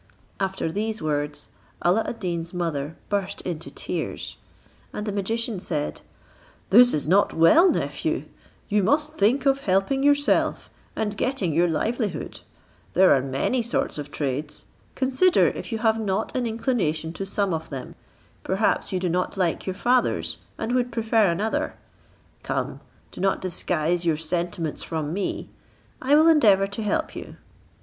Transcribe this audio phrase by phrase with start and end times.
[0.39, 1.49] After these words,
[1.83, 4.35] Alla ad Deen's mother burst into tears;
[4.91, 6.01] and the magician said,
[6.71, 8.23] "This is not well, nephew;
[8.67, 12.41] you must think of helping yourself, and getting your livelihood.
[12.95, 17.53] There are many sorts of trades, consider if you have not an inclination to some
[17.53, 17.93] of them;
[18.43, 21.75] perhaps you did not like your father's, and would prefer another:
[22.41, 22.79] come,
[23.11, 25.51] do not disguise your sentiments from me;
[26.01, 27.35] I will endeavour to help you."